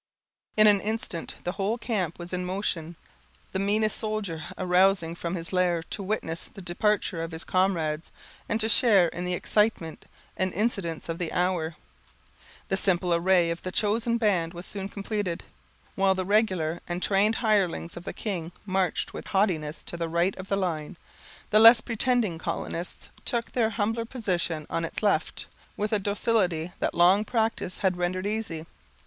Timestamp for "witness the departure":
6.01-7.21